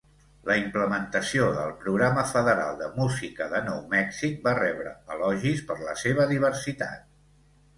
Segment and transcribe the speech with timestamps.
[0.49, 5.97] La implementació del Programa Federal de Música de nou Mèxic va rebre elogis per la
[6.07, 7.07] seva diversitat.